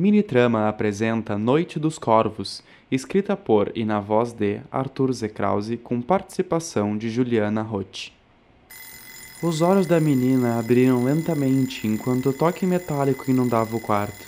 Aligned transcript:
Minitrama 0.00 0.66
apresenta 0.66 1.36
Noite 1.36 1.78
dos 1.78 1.98
Corvos, 1.98 2.62
escrita 2.90 3.36
por 3.36 3.70
e 3.74 3.84
na 3.84 4.00
voz 4.00 4.32
de 4.32 4.58
Arthur 4.72 5.12
Z. 5.12 5.30
Com 5.84 6.00
participação 6.00 6.96
de 6.96 7.10
Juliana 7.10 7.60
Roth. 7.60 8.10
Os 9.42 9.60
olhos 9.60 9.86
da 9.86 10.00
menina 10.00 10.58
abriram 10.58 11.04
lentamente 11.04 11.86
enquanto 11.86 12.30
o 12.30 12.32
toque 12.32 12.64
metálico 12.64 13.30
inundava 13.30 13.76
o 13.76 13.80
quarto. 13.80 14.26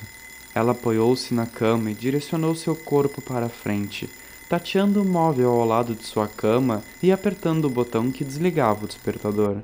Ela 0.54 0.72
apoiou-se 0.72 1.32
na 1.32 1.46
cama 1.46 1.90
e 1.90 1.94
direcionou 1.94 2.54
seu 2.54 2.76
corpo 2.76 3.22
para 3.22 3.46
a 3.46 3.48
frente, 3.48 4.10
tateando 4.50 5.00
o 5.00 5.08
móvel 5.08 5.52
ao 5.52 5.64
lado 5.64 5.94
de 5.94 6.04
sua 6.04 6.28
cama 6.28 6.82
e 7.02 7.10
apertando 7.10 7.64
o 7.64 7.70
botão 7.70 8.12
que 8.12 8.24
desligava 8.24 8.84
o 8.84 8.88
despertador. 8.88 9.56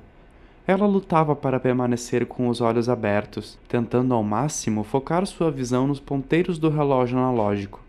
Ela 0.68 0.84
lutava 0.86 1.34
para 1.34 1.58
permanecer 1.58 2.26
com 2.26 2.46
os 2.46 2.60
olhos 2.60 2.90
abertos, 2.90 3.58
tentando 3.66 4.12
ao 4.12 4.22
máximo 4.22 4.84
focar 4.84 5.24
sua 5.24 5.50
visão 5.50 5.86
nos 5.86 5.98
ponteiros 5.98 6.58
do 6.58 6.68
relógio 6.68 7.16
analógico. 7.16 7.80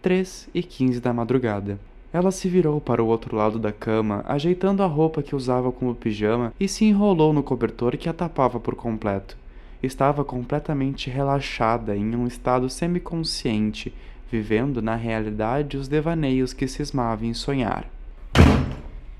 3 0.00 0.48
e 0.54 0.62
15 0.62 1.00
da 1.00 1.12
madrugada. 1.12 1.80
Ela 2.12 2.30
se 2.30 2.48
virou 2.48 2.80
para 2.80 3.02
o 3.02 3.08
outro 3.08 3.34
lado 3.34 3.58
da 3.58 3.72
cama, 3.72 4.22
ajeitando 4.24 4.84
a 4.84 4.86
roupa 4.86 5.20
que 5.20 5.34
usava 5.34 5.72
como 5.72 5.96
pijama 5.96 6.54
e 6.60 6.68
se 6.68 6.84
enrolou 6.84 7.32
no 7.32 7.42
cobertor 7.42 7.96
que 7.96 8.08
a 8.08 8.12
tapava 8.12 8.60
por 8.60 8.76
completo. 8.76 9.36
Estava 9.82 10.24
completamente 10.24 11.10
relaxada 11.10 11.96
em 11.96 12.14
um 12.14 12.28
estado 12.28 12.70
semiconsciente, 12.70 13.92
vivendo 14.30 14.80
na 14.80 14.94
realidade 14.94 15.76
os 15.76 15.88
devaneios 15.88 16.52
que 16.52 16.68
cismava 16.68 17.26
em 17.26 17.34
sonhar. 17.34 17.90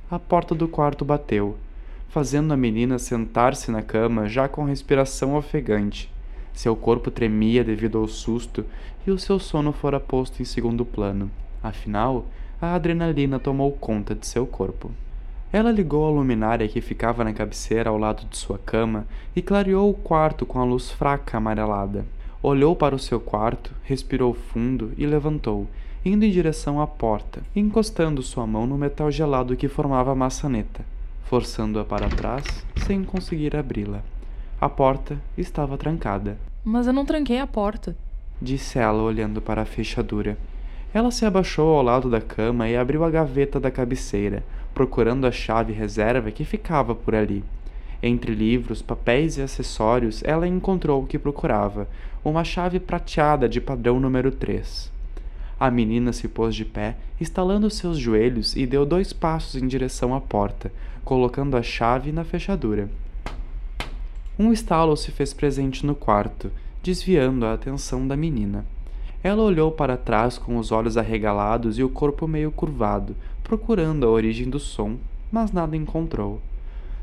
A 0.09 0.21
porta 0.21 0.55
do 0.55 0.69
quarto 0.69 1.05
bateu 1.05 1.59
fazendo 2.13 2.53
a 2.53 2.57
menina 2.59 2.99
sentar-se 2.99 3.71
na 3.71 3.81
cama 3.81 4.29
já 4.29 4.47
com 4.47 4.65
respiração 4.65 5.35
ofegante. 5.35 6.13
Seu 6.53 6.77
corpo 6.77 7.11
tremia 7.11 7.65
devido 7.65 7.97
ao 7.97 8.07
susto 8.07 8.67
e 9.07 9.11
o 9.11 9.19
seu 9.19 9.39
sono 9.39 9.73
fora 9.73 9.99
posto 9.99 10.43
em 10.43 10.45
segundo 10.45 10.85
plano. 10.85 11.31
Afinal, 11.63 12.27
a 12.61 12.75
adrenalina 12.75 13.39
tomou 13.39 13.73
conta 13.73 14.15
de 14.15 14.27
seu 14.27 14.47
corpo. 14.47 14.91
Ela 15.51 15.73
ligou 15.73 16.07
a 16.07 16.11
luminária 16.11 16.69
que 16.69 16.83
ficava 16.83 17.25
na 17.25 17.33
cabeceira 17.33 17.89
ao 17.89 17.97
lado 17.97 18.27
de 18.29 18.37
sua 18.37 18.59
cama 18.59 19.07
e 19.35 19.41
clareou 19.41 19.89
o 19.89 19.95
quarto 19.95 20.45
com 20.45 20.61
a 20.61 20.65
luz 20.65 20.91
fraca 20.91 21.39
amarelada. 21.39 22.05
Olhou 22.43 22.77
para 22.77 22.95
o 22.95 22.99
seu 22.99 23.21
quarto, 23.21 23.73
respirou 23.85 24.35
fundo 24.35 24.93
e 24.99 25.07
levantou, 25.07 25.67
indo 26.05 26.27
em 26.27 26.31
direção 26.31 26.79
à 26.79 26.87
porta, 26.87 27.43
encostando 27.57 28.21
sua 28.21 28.47
mão 28.47 28.67
no 28.67 28.77
metal 28.77 29.11
gelado 29.11 29.57
que 29.57 29.67
formava 29.67 30.13
a 30.13 30.15
maçaneta 30.15 30.92
forçando-a 31.25 31.85
para 31.85 32.09
trás 32.09 32.45
sem 32.87 33.03
conseguir 33.05 33.57
abri-la. 33.57 34.03
A 34.61 34.69
porta 34.69 35.19
estava 35.37 35.77
trancada. 35.77 36.39
Mas 36.65 36.87
eu 36.87 36.93
não 36.93 37.05
tranquei 37.05 37.39
a 37.39 37.47
porta, 37.47 37.97
disse 38.41 38.79
ela 38.79 39.03
olhando 39.03 39.41
para 39.41 39.63
a 39.63 39.65
fechadura. 39.67 40.39
Ela 40.95 41.11
se 41.11 41.25
abaixou 41.25 41.75
ao 41.75 41.83
lado 41.83 42.11
da 42.11 42.21
cama 42.21 42.69
e 42.69 42.77
abriu 42.77 43.03
a 43.03 43.11
gaveta 43.11 43.59
da 43.59 43.71
cabeceira, 43.71 44.45
procurando 44.75 45.27
a 45.27 45.33
chave 45.33 45.73
reserva 45.73 46.31
que 46.31 46.45
ficava 46.45 46.95
por 46.95 47.15
ali. 47.15 47.43
Entre 48.03 48.35
livros, 48.35 48.83
papéis 48.83 49.39
e 49.39 49.43
acessórios, 49.43 50.23
ela 50.25 50.47
encontrou 50.47 51.03
o 51.03 51.07
que 51.07 51.19
procurava: 51.19 51.89
uma 52.23 52.45
chave 52.45 52.79
prateada 52.79 53.49
de 53.49 53.61
padrão 53.61 53.99
número 53.99 54.31
3. 54.31 54.92
A 55.63 55.71
menina 55.71 56.13
se 56.13 56.27
pôs 56.27 56.57
de 56.57 56.65
pé, 56.65 56.97
estalando 57.21 57.71
seus 57.71 57.97
joelhos 57.97 58.57
e 58.57 58.67
deu 58.67 58.85
dois 58.85 59.13
passos 59.13 59.63
em 59.63 59.69
direção 59.69 60.13
à 60.13 60.21
porta, 60.21 60.73
colocando 61.05 61.57
a 61.57 61.63
chave 61.63 62.11
na 62.11 62.25
fechadura. 62.25 62.91
Um 64.37 64.53
estalo 64.53 64.97
se 64.97 65.13
fez 65.13 65.33
presente 65.33 65.87
no 65.87 65.95
quarto, 65.95 66.51
desviando 66.83 67.47
a 67.47 67.53
atenção 67.53 68.09
da 68.09 68.17
menina. 68.17 68.67
Ela 69.23 69.41
olhou 69.41 69.71
para 69.71 69.97
trás 69.97 70.37
com 70.37 70.57
os 70.57 70.73
olhos 70.73 70.97
arregalados 70.97 71.79
e 71.79 71.85
o 71.85 71.89
corpo 71.89 72.27
meio 72.27 72.51
curvado, 72.51 73.15
procurando 73.45 74.05
a 74.05 74.11
origem 74.11 74.51
do 74.51 74.59
som, 74.59 74.97
mas 75.31 75.53
nada 75.53 75.77
encontrou. 75.77 76.41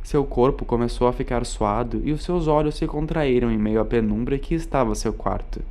Seu 0.03 0.25
corpo 0.25 0.65
começou 0.65 1.07
a 1.07 1.13
ficar 1.13 1.45
suado 1.45 2.01
e 2.03 2.11
os 2.11 2.25
seus 2.25 2.45
olhos 2.45 2.75
se 2.75 2.85
contraíram 2.85 3.49
em 3.49 3.57
meio 3.57 3.79
à 3.79 3.85
penumbra 3.85 4.37
que 4.37 4.53
estava 4.53 4.95
seu 4.95 5.13
quarto. 5.13 5.61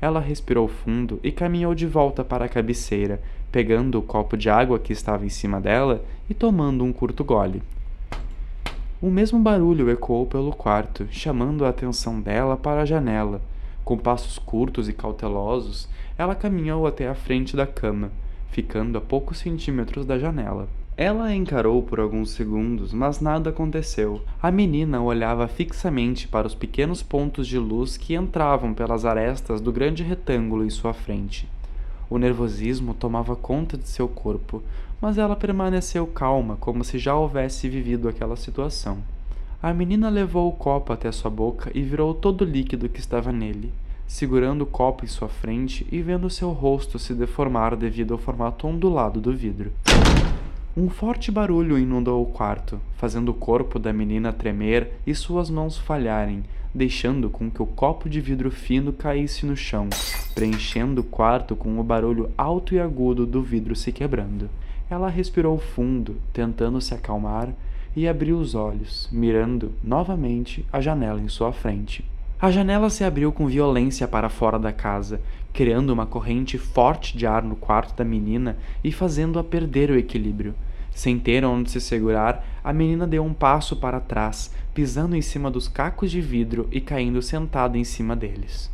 Ela 0.00 0.20
respirou 0.20 0.68
fundo 0.68 1.18
e 1.22 1.32
caminhou 1.32 1.74
de 1.74 1.86
volta 1.86 2.24
para 2.24 2.44
a 2.44 2.48
cabeceira, 2.48 3.20
pegando 3.50 3.98
o 3.98 4.02
copo 4.02 4.36
de 4.36 4.48
água 4.48 4.78
que 4.78 4.92
estava 4.92 5.26
em 5.26 5.28
cima 5.28 5.60
dela 5.60 6.04
e 6.30 6.34
tomando 6.34 6.84
um 6.84 6.92
curto 6.92 7.24
gole. 7.24 7.62
O 9.00 9.10
mesmo 9.10 9.38
barulho 9.38 9.90
ecoou 9.90 10.26
pelo 10.26 10.52
quarto, 10.52 11.06
chamando 11.10 11.64
a 11.64 11.68
atenção 11.68 12.20
dela 12.20 12.56
para 12.56 12.82
a 12.82 12.84
janela. 12.84 13.40
Com 13.84 13.96
passos 13.96 14.38
curtos 14.38 14.88
e 14.88 14.92
cautelosos, 14.92 15.88
ela 16.18 16.34
caminhou 16.34 16.86
até 16.86 17.08
a 17.08 17.14
frente 17.14 17.56
da 17.56 17.66
cama, 17.66 18.10
ficando 18.50 18.98
a 18.98 19.00
poucos 19.00 19.38
centímetros 19.38 20.04
da 20.04 20.18
janela. 20.18 20.68
Ela 21.00 21.26
a 21.26 21.34
encarou 21.36 21.80
por 21.80 22.00
alguns 22.00 22.30
segundos, 22.30 22.92
mas 22.92 23.20
nada 23.20 23.50
aconteceu. 23.50 24.20
A 24.42 24.50
menina 24.50 25.00
olhava 25.00 25.46
fixamente 25.46 26.26
para 26.26 26.48
os 26.48 26.56
pequenos 26.56 27.04
pontos 27.04 27.46
de 27.46 27.56
luz 27.56 27.96
que 27.96 28.16
entravam 28.16 28.74
pelas 28.74 29.04
arestas 29.04 29.60
do 29.60 29.70
grande 29.70 30.02
retângulo 30.02 30.64
em 30.64 30.70
sua 30.70 30.92
frente. 30.92 31.48
O 32.10 32.18
nervosismo 32.18 32.94
tomava 32.94 33.36
conta 33.36 33.78
de 33.78 33.88
seu 33.88 34.08
corpo, 34.08 34.60
mas 35.00 35.18
ela 35.18 35.36
permaneceu 35.36 36.04
calma, 36.04 36.56
como 36.56 36.82
se 36.82 36.98
já 36.98 37.14
houvesse 37.14 37.68
vivido 37.68 38.08
aquela 38.08 38.34
situação. 38.34 38.98
A 39.62 39.72
menina 39.72 40.08
levou 40.08 40.48
o 40.48 40.56
copo 40.56 40.92
até 40.92 41.12
sua 41.12 41.30
boca 41.30 41.70
e 41.72 41.80
virou 41.80 42.12
todo 42.12 42.42
o 42.42 42.44
líquido 42.44 42.88
que 42.88 42.98
estava 42.98 43.30
nele, 43.30 43.72
segurando 44.04 44.62
o 44.62 44.66
copo 44.66 45.04
em 45.04 45.08
sua 45.08 45.28
frente 45.28 45.86
e 45.92 46.02
vendo 46.02 46.28
seu 46.28 46.50
rosto 46.50 46.98
se 46.98 47.14
deformar 47.14 47.76
devido 47.76 48.14
ao 48.14 48.18
formato 48.18 48.66
ondulado 48.66 49.20
do 49.20 49.32
vidro. 49.32 49.70
Um 50.80 50.88
forte 50.88 51.32
barulho 51.32 51.76
inundou 51.76 52.22
o 52.22 52.26
quarto, 52.26 52.80
fazendo 52.96 53.30
o 53.30 53.34
corpo 53.34 53.80
da 53.80 53.92
menina 53.92 54.32
tremer 54.32 54.92
e 55.04 55.12
suas 55.12 55.50
mãos 55.50 55.76
falharem, 55.76 56.44
deixando 56.72 57.28
com 57.28 57.50
que 57.50 57.60
o 57.60 57.66
copo 57.66 58.08
de 58.08 58.20
vidro 58.20 58.48
fino 58.48 58.92
caísse 58.92 59.44
no 59.44 59.56
chão, 59.56 59.88
preenchendo 60.36 61.00
o 61.00 61.04
quarto 61.04 61.56
com 61.56 61.80
o 61.80 61.82
barulho 61.82 62.30
alto 62.38 62.76
e 62.76 62.78
agudo 62.78 63.26
do 63.26 63.42
vidro 63.42 63.74
se 63.74 63.90
quebrando. 63.90 64.48
Ela 64.88 65.08
respirou 65.08 65.58
fundo, 65.58 66.14
tentando 66.32 66.80
se 66.80 66.94
acalmar, 66.94 67.48
e 67.96 68.06
abriu 68.06 68.38
os 68.38 68.54
olhos, 68.54 69.08
mirando 69.10 69.72
novamente 69.82 70.64
a 70.72 70.80
janela 70.80 71.20
em 71.20 71.26
sua 71.26 71.52
frente. 71.52 72.04
A 72.40 72.52
janela 72.52 72.88
se 72.88 73.02
abriu 73.02 73.32
com 73.32 73.48
violência 73.48 74.06
para 74.06 74.28
fora 74.28 74.60
da 74.60 74.70
casa, 74.70 75.20
criando 75.52 75.90
uma 75.90 76.06
corrente 76.06 76.56
forte 76.56 77.18
de 77.18 77.26
ar 77.26 77.42
no 77.42 77.56
quarto 77.56 77.96
da 77.96 78.04
menina 78.04 78.56
e 78.84 78.92
fazendo-a 78.92 79.42
perder 79.42 79.90
o 79.90 79.98
equilíbrio. 79.98 80.54
Sem 80.98 81.16
ter 81.16 81.44
onde 81.44 81.70
se 81.70 81.80
segurar, 81.80 82.44
a 82.64 82.72
menina 82.72 83.06
deu 83.06 83.24
um 83.24 83.32
passo 83.32 83.76
para 83.76 84.00
trás, 84.00 84.52
pisando 84.74 85.14
em 85.14 85.22
cima 85.22 85.48
dos 85.48 85.68
cacos 85.68 86.10
de 86.10 86.20
vidro 86.20 86.66
e 86.72 86.80
caindo 86.80 87.22
sentada 87.22 87.78
em 87.78 87.84
cima 87.84 88.16
deles. 88.16 88.68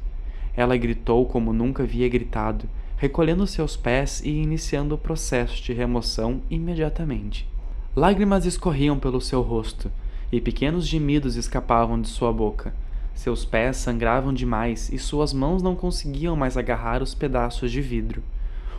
Ela 0.56 0.74
gritou 0.74 1.26
como 1.26 1.52
nunca 1.52 1.82
havia 1.82 2.08
gritado, 2.08 2.64
recolhendo 2.96 3.46
seus 3.46 3.76
pés 3.76 4.22
e 4.24 4.30
iniciando 4.30 4.94
o 4.94 4.98
processo 4.98 5.62
de 5.62 5.74
remoção 5.74 6.40
imediatamente. 6.48 7.46
Lágrimas 7.94 8.46
escorriam 8.46 8.98
pelo 8.98 9.20
seu 9.20 9.42
rosto, 9.42 9.92
e 10.32 10.40
pequenos 10.40 10.86
gemidos 10.86 11.36
escapavam 11.36 12.00
de 12.00 12.08
sua 12.08 12.32
boca. 12.32 12.72
Seus 13.14 13.44
pés 13.44 13.76
sangravam 13.76 14.32
demais 14.32 14.90
e 14.90 14.98
suas 14.98 15.34
mãos 15.34 15.62
não 15.62 15.76
conseguiam 15.76 16.34
mais 16.34 16.56
agarrar 16.56 17.02
os 17.02 17.14
pedaços 17.14 17.70
de 17.70 17.82
vidro. 17.82 18.22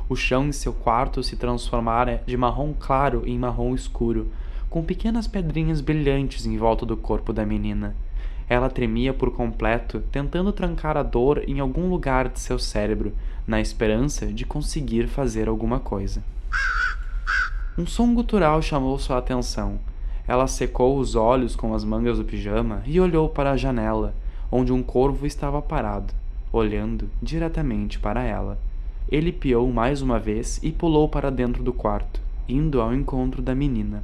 O 0.07 0.15
chão 0.15 0.45
em 0.45 0.51
seu 0.51 0.71
quarto 0.71 1.23
se 1.23 1.35
transformara 1.35 2.21
de 2.27 2.37
marrom 2.37 2.73
claro 2.79 3.23
em 3.25 3.39
marrom 3.39 3.73
escuro, 3.73 4.27
com 4.69 4.83
pequenas 4.83 5.27
pedrinhas 5.27 5.81
brilhantes 5.81 6.45
em 6.45 6.57
volta 6.57 6.85
do 6.85 6.95
corpo 6.95 7.33
da 7.33 7.45
menina. 7.45 7.95
Ela 8.47 8.69
tremia 8.69 9.13
por 9.13 9.31
completo, 9.31 10.03
tentando 10.11 10.51
trancar 10.51 10.95
a 10.95 11.01
dor 11.01 11.43
em 11.47 11.59
algum 11.59 11.89
lugar 11.89 12.29
de 12.29 12.39
seu 12.39 12.59
cérebro, 12.59 13.13
na 13.47 13.59
esperança 13.59 14.27
de 14.27 14.45
conseguir 14.45 15.07
fazer 15.07 15.47
alguma 15.47 15.79
coisa. 15.79 16.23
Um 17.75 17.87
som 17.87 18.13
gutural 18.13 18.61
chamou 18.61 18.99
sua 18.99 19.17
atenção. 19.17 19.79
Ela 20.27 20.47
secou 20.47 20.99
os 20.99 21.15
olhos 21.15 21.55
com 21.55 21.73
as 21.73 21.83
mangas 21.83 22.19
do 22.19 22.23
pijama 22.23 22.83
e 22.85 22.99
olhou 22.99 23.27
para 23.27 23.51
a 23.51 23.57
janela, 23.57 24.13
onde 24.51 24.71
um 24.71 24.83
corvo 24.83 25.25
estava 25.25 25.61
parado, 25.61 26.13
olhando 26.51 27.09
diretamente 27.21 27.97
para 27.97 28.23
ela. 28.23 28.59
Ele 29.09 29.31
piou 29.31 29.71
mais 29.71 30.01
uma 30.01 30.19
vez 30.19 30.59
e 30.63 30.71
pulou 30.71 31.07
para 31.07 31.29
dentro 31.29 31.63
do 31.63 31.71
quarto, 31.71 32.19
indo 32.49 32.81
ao 32.81 32.93
encontro 32.93 33.41
da 33.41 33.53
menina. 33.53 34.03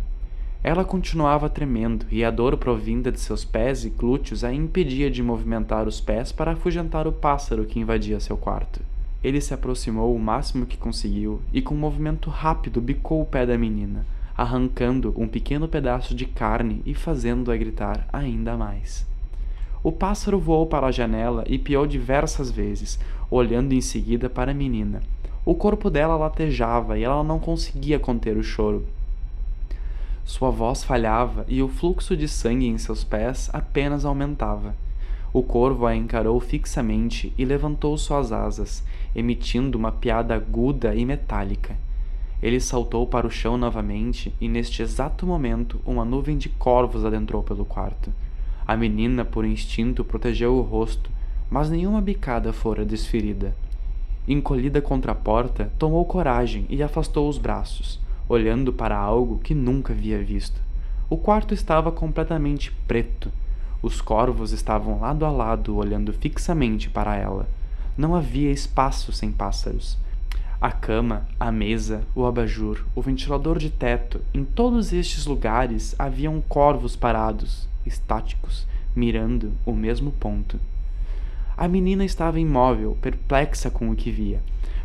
Ela 0.64 0.86
continuava 0.86 1.50
tremendo 1.50 2.06
e 2.12 2.24
a 2.24 2.30
dor 2.30 2.56
provinda 2.56 3.12
de 3.12 3.20
seus 3.20 3.44
pés 3.44 3.84
e 3.84 3.90
glúteos 3.90 4.44
a 4.44 4.54
impedia 4.54 5.10
de 5.10 5.24
movimentar 5.24 5.88
os 5.88 6.00
pés 6.00 6.32
para 6.32 6.52
afugentar 6.52 7.08
o 7.08 7.12
pássaro 7.12 7.66
que 7.66 7.80
invadia 7.80 8.20
seu 8.20 8.38
quarto. 8.38 8.80
Ele 9.24 9.42
se 9.42 9.56
aproximou 9.56 10.16
o 10.16 10.20
máximo 10.20 10.68
que 10.68 10.78
conseguiu 10.78 11.42
e, 11.52 11.64
com 11.64 11.74
um 11.74 11.80
movimento 11.80 12.30
rápido, 12.30 12.80
bicou 12.80 13.22
o 13.22 13.26
pé 13.26 13.44
da 13.44 13.58
menina, 13.58 14.06
arrancando 14.38 15.14
um 15.18 15.28
pequeno 15.28 15.68
pedaço 15.68 16.14
de 16.14 16.26
carne 16.26 16.84
e 16.86 16.94
fazendo-a 16.94 17.58
gritar 17.58 18.08
ainda 18.14 18.56
mais. 18.56 19.10
O 19.84 19.92
pássaro 19.92 20.40
voou 20.40 20.68
para 20.68 20.88
a 20.88 20.92
janela 20.92 21.44
e 21.48 21.58
piou 21.58 21.88
diversas 21.88 22.52
vezes, 22.52 23.00
olhando 23.32 23.74
em 23.74 23.82
seguida 23.82 24.30
para 24.30 24.52
a 24.52 24.54
menina. 24.54 25.02
O 25.44 25.56
corpo 25.56 25.90
dela 25.90 26.16
latejava 26.16 27.00
e 27.00 27.04
ela 27.04 27.24
não 27.24 27.40
conseguia 27.40 27.98
conter 27.98 28.38
o 28.38 28.44
choro. 28.44 28.86
Sua 30.24 30.52
voz 30.52 30.84
falhava 30.84 31.46
e 31.48 31.64
o 31.64 31.68
fluxo 31.68 32.16
de 32.16 32.28
sangue 32.28 32.68
em 32.68 32.78
seus 32.78 33.04
pés 33.04 33.50
apenas 33.52 34.06
aumentava. 34.06 34.76
O 35.34 35.42
corvo 35.42 35.88
a 35.88 35.96
encarou 35.96 36.40
fixamente 36.40 37.34
e 37.36 37.44
levantou 37.44 37.98
suas 37.98 38.32
asas, 38.32 38.84
emitindo 39.16 39.80
uma 39.80 39.92
piada 39.92 40.36
aguda 40.36 40.94
e 40.94 41.06
metálica. 41.06 41.76
Ele 42.44 42.60
saltou 42.60 43.08
para 43.08 43.26
o 43.26 43.32
chão 43.32 43.58
novamente 43.58 44.34
e, 44.40 44.48
neste 44.48 44.82
exato 44.82 45.26
momento, 45.26 45.82
uma 45.86 46.06
nuvem 46.06 46.38
de 46.38 46.50
corvos 46.50 47.04
adentrou 47.04 47.42
pelo 47.42 47.66
quarto. 47.66 48.12
A 48.68 48.78
menina, 48.78 49.26
por 49.26 49.46
instinto, 49.46 50.04
protegeu 50.04 50.56
o 50.56 50.62
rosto, 50.62 51.10
mas 51.50 51.70
nenhuma 51.70 52.02
bicada 52.02 52.54
fora 52.54 52.86
desferida. 52.86 53.56
Encolhida 54.28 54.82
contra 54.82 55.12
a 55.12 55.16
porta, 55.16 55.72
tomou 55.80 56.06
coragem 56.06 56.66
e 56.70 56.82
afastou 56.82 57.28
os 57.28 57.38
braços, 57.38 58.00
olhando 58.30 58.72
para 58.72 58.98
algo 58.98 59.40
que 59.40 59.54
nunca 59.54 59.94
havia 59.94 60.24
visto. 60.24 60.62
O 61.10 61.18
quarto 61.18 61.54
estava 61.54 61.92
completamente 61.92 62.72
preto. 62.88 63.32
Os 63.82 64.00
corvos 64.00 64.52
estavam 64.52 65.02
lado 65.02 65.26
a 65.26 65.32
lado, 65.32 65.76
olhando 65.76 66.14
fixamente 66.14 66.90
para 66.90 67.18
ela. 67.18 67.48
Não 67.98 68.16
havia 68.16 68.52
espaço 68.52 69.12
sem 69.12 69.32
pássaros. 69.32 69.98
A 70.62 70.72
cama, 70.72 71.26
a 71.40 71.52
mesa, 71.52 72.04
o 72.14 72.24
abajur, 72.24 72.86
o 72.94 73.02
ventilador 73.02 73.58
de 73.58 73.72
teto, 73.72 74.22
em 74.32 74.46
todos 74.46 74.94
estes 74.94 75.26
lugares 75.26 75.96
haviam 75.98 76.40
corvos 76.40 76.96
parados, 76.96 77.68
estáticos, 77.84 78.68
mirando 78.96 79.54
o 79.66 79.74
mesmo 79.74 80.12
ponto. 80.12 80.60
A 81.58 81.68
menina 81.68 82.06
estava 82.06 82.40
imóvel, 82.40 82.96
perplexa 83.02 83.72
com 83.72 83.90
o 83.90 83.96
que 83.96 84.12
via. 84.12 84.40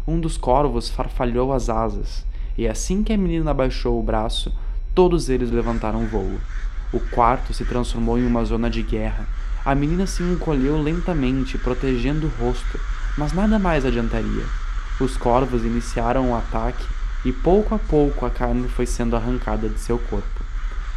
Um 0.09 0.19
dos 0.19 0.39
corvos 0.39 0.89
farfalhou 0.89 1.53
as 1.53 1.69
asas, 1.69 2.25
e 2.57 2.67
assim 2.67 3.03
que 3.03 3.13
a 3.13 3.19
menina 3.19 3.51
abaixou 3.51 4.01
o 4.01 4.03
braço, 4.03 4.51
todos 4.95 5.29
eles 5.29 5.51
levantaram 5.51 6.07
voo. 6.07 6.41
O 6.91 7.01
quarto 7.01 7.53
se 7.53 7.67
transformou 7.67 8.19
em 8.19 8.25
uma 8.25 8.47
zona 8.47 8.71
de 8.71 8.81
guerra. 8.81 9.29
A 9.63 9.75
menina 9.75 10.07
se 10.07 10.23
encolheu 10.23 10.81
lentamente, 10.81 11.59
protegendo 11.59 12.29
o 12.29 12.43
rosto, 12.43 12.81
mas 13.19 13.35
nada 13.35 13.59
mais 13.59 13.85
adiantaria. 13.85 14.66
Os 14.99 15.17
corvos 15.17 15.63
iniciaram 15.63 16.31
o 16.31 16.35
ataque 16.35 16.87
e 17.25 17.33
pouco 17.33 17.75
a 17.75 17.79
pouco 17.79 18.25
a 18.25 18.31
carne 18.31 18.67
foi 18.67 18.87
sendo 18.87 19.15
arrancada 19.15 19.69
de 19.69 19.79
seu 19.79 19.99
corpo. 19.99 20.43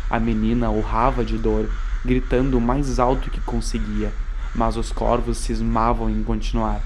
A 0.09 0.19
menina 0.19 0.69
urrava 0.69 1.25
de 1.25 1.37
dor, 1.37 1.69
gritando 2.05 2.57
o 2.57 2.61
mais 2.61 2.97
alto 2.97 3.29
que 3.29 3.41
conseguia, 3.41 4.13
mas 4.55 4.77
os 4.77 4.91
corvos 4.91 5.37
cismavam 5.39 6.09
em 6.09 6.23
continuar. 6.23 6.81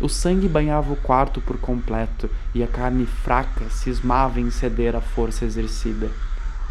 O 0.00 0.08
sangue 0.08 0.48
banhava 0.48 0.92
o 0.92 0.96
quarto 0.96 1.40
por 1.40 1.58
completo 1.58 2.30
e 2.54 2.62
a 2.62 2.66
carne 2.66 3.06
fraca 3.06 3.68
cismava 3.68 4.40
em 4.40 4.50
ceder 4.50 4.96
à 4.96 5.00
força 5.00 5.44
exercida. 5.44 6.10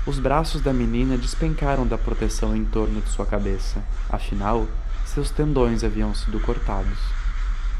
Os 0.05 0.19
braços 0.19 0.59
da 0.59 0.73
menina 0.73 1.17
despencaram 1.17 1.87
da 1.87 1.97
proteção 1.97 2.55
em 2.55 2.65
torno 2.65 2.99
de 2.99 3.09
sua 3.09 3.25
cabeça. 3.25 3.81
Afinal, 4.09 4.67
seus 5.05 5.29
tendões 5.29 5.83
haviam 5.83 6.13
sido 6.13 6.39
cortados. 6.39 6.99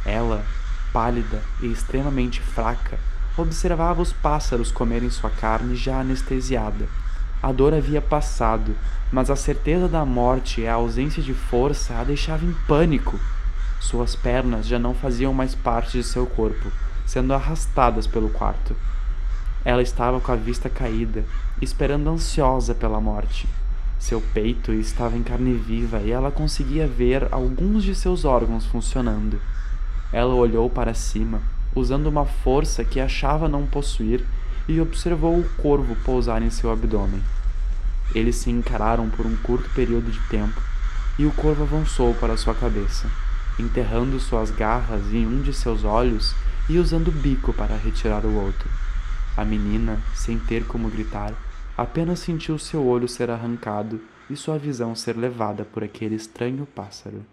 Ela, 0.06 0.46
pálida 0.94 1.42
e 1.60 1.66
extremamente 1.66 2.40
fraca, 2.40 3.00
observava 3.36 4.02
os 4.02 4.14
pássaros 4.14 4.72
comerem 4.72 5.10
sua 5.10 5.32
carne 5.32 5.76
já 5.76 6.00
anestesiada. 6.00 6.88
A 7.42 7.52
dor 7.52 7.74
havia 7.74 8.02
passado, 8.02 8.76
mas 9.12 9.30
a 9.30 9.36
certeza 9.36 9.90
da 9.90 10.06
morte 10.06 10.62
e 10.62 10.68
a 10.68 10.76
ausência 10.76 11.22
de 11.22 11.34
força 11.34 11.96
a 11.96 12.04
deixava 12.04 12.46
em 12.46 12.54
pânico. 12.68 13.20
Suas 13.80 14.16
pernas 14.16 14.66
já 14.66 14.80
não 14.80 14.94
faziam 14.94 15.34
mais 15.34 15.54
parte 15.54 15.98
de 15.98 16.04
seu 16.04 16.26
corpo, 16.26 16.72
sendo 17.06 17.34
arrastadas 17.34 18.08
pelo 18.08 18.30
quarto. 18.30 18.76
Ela 19.66 19.82
estava 19.82 20.22
com 20.22 20.32
a 20.32 20.36
vista 20.36 20.70
caída, 20.70 21.26
esperando 21.62 22.10
ansiosa 22.10 22.74
pela 22.74 23.02
morte. 23.02 23.48
Seu 24.00 24.22
peito 24.22 24.74
estava 24.74 25.18
em 25.18 25.24
carne 25.24 25.54
viva 25.54 26.00
e 26.00 26.12
ela 26.12 26.32
conseguia 26.32 26.88
ver 26.88 27.28
alguns 27.32 27.84
de 27.84 27.96
seus 27.96 28.26
órgãos 28.26 28.66
funcionando. 28.66 29.40
Ela 30.14 30.36
olhou 30.36 30.70
para 30.70 30.94
cima, 30.94 31.42
usando 31.76 32.06
uma 32.06 32.24
força 32.24 32.86
que 32.86 33.00
achava 33.00 33.50
não 33.50 33.66
possuir, 33.66 34.24
e 34.68 34.80
observou 34.80 35.40
o 35.40 35.50
corvo 35.58 35.96
pousar 36.06 36.42
em 36.42 36.50
seu 36.50 36.72
abdômen. 36.72 37.22
Eles 38.14 38.36
se 38.36 38.52
encararam 38.52 39.10
por 39.10 39.26
um 39.26 39.36
curto 39.38 39.70
período 39.72 40.12
de 40.12 40.20
tempo, 40.30 40.62
e 41.18 41.26
o 41.26 41.32
corvo 41.32 41.64
avançou 41.64 42.14
para 42.14 42.38
sua 42.38 42.54
cabeça, 42.54 43.10
enterrando 43.60 44.20
suas 44.20 44.52
garras 44.52 45.12
em 45.12 45.26
um 45.26 45.42
de 45.42 45.52
seus 45.52 45.84
olhos 45.84 46.36
e 46.70 46.78
usando 46.78 47.10
o 47.10 47.12
bico 47.12 47.52
para 47.52 47.76
retirar 47.76 48.24
o 48.24 48.36
outro. 48.36 48.70
A 49.36 49.44
menina, 49.44 50.00
sem 50.14 50.38
ter 50.38 50.64
como 50.66 50.90
gritar, 50.90 51.34
apenas 51.76 52.20
sentiu 52.20 52.58
seu 52.60 52.86
olho 52.86 53.08
ser 53.08 53.32
arrancado 53.32 54.00
e 54.30 54.36
sua 54.36 54.58
visão 54.58 54.96
ser 54.96 55.18
levada 55.18 55.66
por 55.66 55.84
aquele 55.84 56.16
estranho 56.16 56.68
pássaro. 56.68 57.26